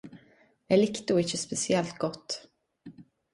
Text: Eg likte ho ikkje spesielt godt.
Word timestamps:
Eg 0.75 0.79
likte 0.79 1.17
ho 1.17 1.21
ikkje 1.23 1.39
spesielt 1.41 1.93
godt. 2.05 2.39